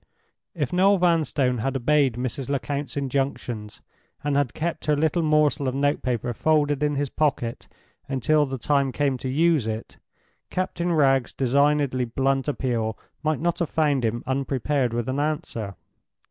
[0.55, 2.49] If Noel Vanstone had obeyed Mrs.
[2.49, 3.83] Lecount's injunctions,
[4.23, 7.67] and had kept her little morsel of note paper folded in his pocket
[8.09, 9.97] until the time came to use it,
[10.49, 15.75] Captain Wragge's designedly blunt appeal might not have found him unprepared with an answer.